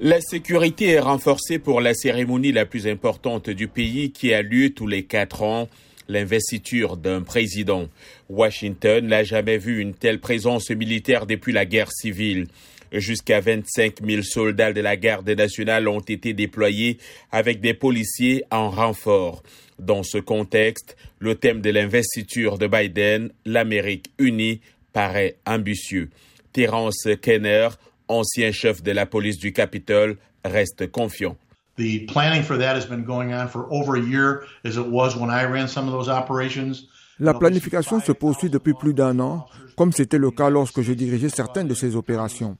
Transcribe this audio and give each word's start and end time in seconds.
La 0.00 0.20
sécurité 0.20 0.88
est 0.88 1.00
renforcée 1.00 1.60
pour 1.60 1.80
la 1.80 1.94
cérémonie 1.94 2.50
la 2.50 2.66
plus 2.66 2.88
importante 2.88 3.48
du 3.48 3.68
pays 3.68 4.10
qui 4.10 4.34
a 4.34 4.42
lieu 4.42 4.70
tous 4.70 4.88
les 4.88 5.04
quatre 5.04 5.42
ans, 5.42 5.68
l'investiture 6.08 6.96
d'un 6.96 7.22
président. 7.22 7.88
Washington 8.28 9.06
n'a 9.06 9.22
jamais 9.22 9.56
vu 9.56 9.78
une 9.78 9.94
telle 9.94 10.18
présence 10.18 10.70
militaire 10.70 11.26
depuis 11.26 11.52
la 11.52 11.64
guerre 11.64 11.92
civile. 11.92 12.48
Jusqu'à 12.90 13.38
25 13.38 14.04
000 14.04 14.22
soldats 14.22 14.72
de 14.72 14.80
la 14.80 14.96
garde 14.96 15.30
nationale 15.30 15.86
ont 15.86 16.00
été 16.00 16.32
déployés 16.32 16.98
avec 17.30 17.60
des 17.60 17.74
policiers 17.74 18.42
en 18.50 18.70
renfort. 18.70 19.44
Dans 19.78 20.02
ce 20.02 20.18
contexte, 20.18 20.96
le 21.20 21.36
thème 21.36 21.60
de 21.60 21.70
l'investiture 21.70 22.58
de 22.58 22.66
Biden, 22.66 23.30
l'Amérique 23.44 24.10
unie, 24.18 24.60
paraît 24.92 25.36
ambitieux. 25.46 26.10
Terence 26.52 27.08
Kenner, 27.22 27.68
ancien 28.08 28.52
chef 28.52 28.82
de 28.82 28.92
la 28.92 29.06
police 29.06 29.38
du 29.38 29.52
Capitole, 29.52 30.16
reste 30.44 30.90
confiant. 30.90 31.36
The 31.76 32.06
planning 32.06 32.42
for 32.42 32.56
that 32.58 32.76
has 32.76 32.86
been 32.86 33.04
going 33.04 33.32
on 33.32 33.48
for 33.48 33.66
over 33.70 33.96
a 33.96 34.00
year 34.00 34.42
as 34.64 34.76
it 34.76 34.86
was 34.86 35.16
when 35.16 35.30
I 35.30 35.44
ran 35.44 35.66
some 35.66 35.88
of 35.88 35.92
those 35.92 36.08
operations. 36.08 36.86
La 37.20 37.34
planification 37.34 38.00
se 38.00 38.12
poursuit 38.12 38.50
depuis 38.50 38.74
plus 38.74 38.94
d'un 38.94 39.18
an, 39.20 39.46
comme 39.76 39.92
c'était 39.92 40.18
le 40.18 40.30
cas 40.30 40.50
lorsque 40.50 40.82
je 40.82 40.92
dirigeais 40.92 41.28
certaines 41.28 41.68
de 41.68 41.74
ces 41.74 41.96
opérations. 41.96 42.56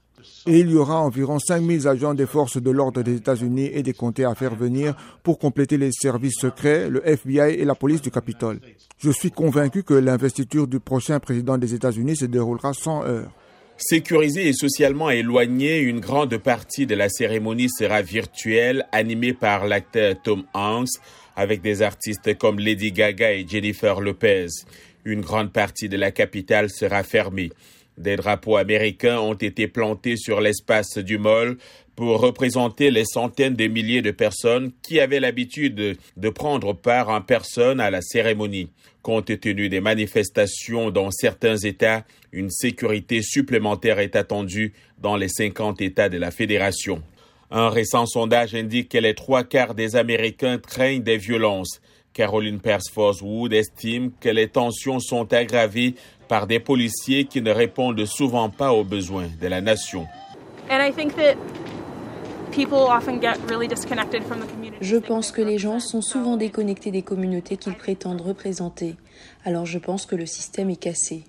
Et 0.47 0.59
il 0.59 0.71
y 0.71 0.75
aura 0.75 0.99
environ 0.99 1.39
5000 1.39 1.87
agents 1.87 2.13
des 2.13 2.25
forces 2.25 2.61
de 2.61 2.71
l'ordre 2.71 3.01
des 3.03 3.15
États-Unis 3.15 3.69
et 3.73 3.83
des 3.83 3.93
comtés 3.93 4.25
à 4.25 4.35
faire 4.35 4.55
venir 4.55 4.95
pour 5.23 5.39
compléter 5.39 5.77
les 5.77 5.91
services 5.91 6.39
secrets, 6.39 6.89
le 6.89 7.07
FBI 7.07 7.55
et 7.59 7.65
la 7.65 7.75
police 7.75 8.01
du 8.01 8.11
Capitole. 8.11 8.59
Je 8.97 9.11
suis 9.11 9.31
convaincu 9.31 9.83
que 9.83 9.93
l'investiture 9.93 10.67
du 10.67 10.79
prochain 10.79 11.19
président 11.19 11.57
des 11.57 11.73
États-Unis 11.73 12.17
se 12.17 12.25
déroulera 12.25 12.73
sans 12.73 13.03
heurts. 13.03 13.31
Sécurisée 13.77 14.47
et 14.47 14.53
socialement 14.53 15.09
éloignée, 15.09 15.79
une 15.79 15.99
grande 15.99 16.37
partie 16.37 16.85
de 16.85 16.95
la 16.95 17.09
cérémonie 17.09 17.67
sera 17.69 18.01
virtuelle, 18.01 18.87
animée 18.93 19.33
par 19.33 19.67
l'acteur 19.67 20.15
Tom 20.23 20.45
Hanks, 20.53 20.97
avec 21.35 21.61
des 21.61 21.81
artistes 21.81 22.37
comme 22.37 22.57
Lady 22.57 22.93
Gaga 22.93 23.33
et 23.33 23.45
Jennifer 23.45 23.99
Lopez. 23.99 24.47
Une 25.03 25.19
grande 25.19 25.51
partie 25.51 25.89
de 25.89 25.97
la 25.97 26.11
capitale 26.11 26.69
sera 26.69 27.03
fermée. 27.03 27.51
Des 27.97 28.15
drapeaux 28.17 28.57
américains 28.57 29.19
ont 29.19 29.33
été 29.33 29.67
plantés 29.67 30.17
sur 30.17 30.41
l'espace 30.41 30.97
du 30.97 31.17
mall 31.17 31.57
pour 31.95 32.19
représenter 32.19 32.91
les 32.91 33.05
centaines 33.05 33.55
de 33.55 33.67
milliers 33.67 34.01
de 34.01 34.11
personnes 34.11 34.71
qui 34.81 34.99
avaient 34.99 35.21
l'habitude 35.21 35.97
de 36.17 36.29
prendre 36.29 36.73
part 36.73 37.09
en 37.09 37.21
personne 37.21 37.79
à 37.79 37.89
la 37.89 38.01
cérémonie. 38.01 38.69
Compte 39.01 39.39
tenu 39.39 39.69
des 39.69 39.81
manifestations 39.81 40.89
dans 40.89 41.11
certains 41.11 41.57
États, 41.57 42.03
une 42.31 42.49
sécurité 42.49 43.21
supplémentaire 43.21 43.99
est 43.99 44.15
attendue 44.15 44.73
dans 44.97 45.15
les 45.15 45.29
50 45.29 45.79
États 45.81 46.09
de 46.09 46.17
la 46.17 46.31
Fédération. 46.31 47.01
Un 47.51 47.69
récent 47.69 48.07
sondage 48.07 48.55
indique 48.55 48.89
que 48.89 48.97
les 48.97 49.13
trois 49.13 49.43
quarts 49.43 49.75
des 49.75 49.95
Américains 49.95 50.57
craignent 50.57 51.03
des 51.03 51.17
violences. 51.17 51.79
Caroline 52.15 52.59
Persford-Wood 52.59 53.51
estime 53.51 54.11
que 54.21 54.29
les 54.29 54.47
tensions 54.47 55.01
sont 55.01 55.33
aggravées 55.33 55.95
par 56.29 56.47
des 56.47 56.61
policiers 56.61 57.25
qui 57.25 57.41
ne 57.41 57.51
répondent 57.51 58.05
souvent 58.05 58.49
pas 58.49 58.71
aux 58.71 58.85
besoins 58.85 59.27
de 59.41 59.47
la 59.47 59.59
nation. 59.59 60.07
Je 64.81 64.97
pense 64.97 65.31
que 65.33 65.41
les 65.41 65.57
gens 65.57 65.79
sont 65.81 66.01
souvent 66.01 66.37
déconnectés 66.37 66.91
des 66.91 67.01
communautés 67.01 67.57
qu'ils 67.57 67.75
prétendent 67.75 68.21
représenter. 68.21 68.95
Alors 69.43 69.65
je 69.65 69.77
pense 69.77 70.05
que 70.05 70.15
le 70.15 70.25
système 70.25 70.69
est 70.69 70.77
cassé. 70.77 71.25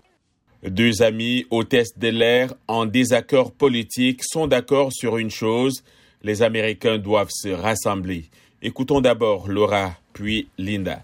Deux 0.62 1.02
amis 1.02 1.46
hôtesses 1.50 1.98
de 1.98 2.08
l'air 2.08 2.54
en 2.68 2.86
désaccord 2.86 3.50
politique 3.50 4.22
sont 4.22 4.46
d'accord 4.46 4.92
sur 4.92 5.16
une 5.16 5.30
chose, 5.30 5.82
les 6.22 6.42
Américains 6.42 6.98
doivent 6.98 7.30
se 7.30 7.48
rassembler. 7.48 8.30
Écoutons 8.62 9.00
d'abord 9.00 9.48
Laura, 9.48 9.92
puis 10.12 10.48
Linda. 10.56 11.02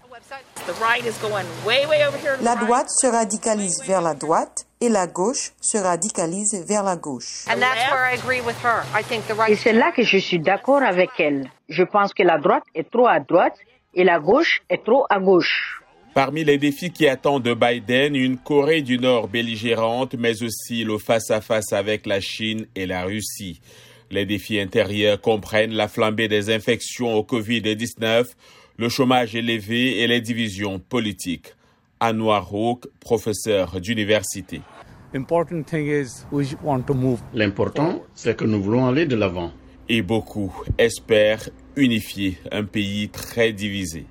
La 2.41 2.55
droite 2.55 2.89
se 2.89 3.07
radicalise 3.07 3.83
vers 3.85 4.01
la 4.01 4.15
droite 4.15 4.65
et 4.81 4.89
la 4.89 5.05
gauche 5.07 5.51
se 5.61 5.77
radicalise 5.77 6.65
vers 6.67 6.83
la 6.83 6.95
gauche. 6.95 7.45
Et 9.47 9.55
c'est 9.55 9.73
là 9.73 9.91
que 9.91 10.03
je 10.03 10.17
suis 10.17 10.39
d'accord 10.39 10.81
avec 10.81 11.11
elle. 11.19 11.49
Je 11.69 11.83
pense 11.83 12.13
que 12.13 12.23
la 12.23 12.39
droite 12.39 12.63
est 12.73 12.89
trop 12.89 13.07
à 13.07 13.19
droite 13.19 13.55
et 13.93 14.03
la 14.03 14.19
gauche 14.19 14.61
est 14.69 14.83
trop 14.83 15.05
à 15.09 15.19
gauche. 15.19 15.81
Parmi 16.13 16.43
les 16.43 16.57
défis 16.57 16.91
qui 16.91 17.07
attendent 17.07 17.43
de 17.43 17.53
Biden, 17.53 18.15
une 18.15 18.37
Corée 18.37 18.81
du 18.81 18.99
Nord 18.99 19.27
belligérante, 19.27 20.13
mais 20.13 20.43
aussi 20.43 20.83
le 20.83 20.97
face-à-face 20.97 21.71
-face 21.71 21.75
avec 21.75 22.05
la 22.05 22.19
Chine 22.19 22.67
et 22.75 22.85
la 22.85 23.03
Russie. 23.03 23.61
Les 24.11 24.25
défis 24.25 24.59
intérieurs 24.59 25.19
comprennent 25.21 25.73
la 25.73 25.87
flambée 25.87 26.27
des 26.27 26.49
infections 26.49 27.15
au 27.15 27.23
Covid-19, 27.23 28.25
le 28.77 28.89
chômage 28.89 29.35
élevé 29.35 29.99
et 30.01 30.07
les 30.07 30.21
divisions 30.21 30.79
politiques. 30.79 31.53
Anwar 31.99 32.53
Houk, 32.53 32.87
professeur 32.99 33.79
d'université. 33.79 34.61
L'important, 37.33 38.03
c'est 38.13 38.35
que 38.35 38.45
nous 38.45 38.61
voulons 38.61 38.87
aller 38.87 39.05
de 39.05 39.15
l'avant. 39.15 39.51
Et 39.89 40.01
beaucoup 40.01 40.53
espèrent 40.77 41.49
unifier 41.75 42.37
un 42.51 42.63
pays 42.63 43.09
très 43.09 43.53
divisé. 43.53 44.05